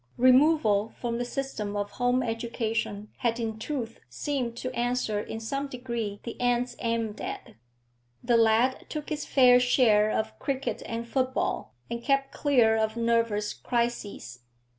[0.17, 5.67] Removal from the system of home education had in truth seemed to answer in some
[5.67, 7.53] degree the ends aimed at;
[8.23, 13.53] the lad took his fair share of cricket and football, and kept clear of nervous
[13.53, 14.39] crises.